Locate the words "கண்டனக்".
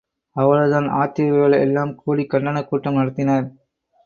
2.33-2.67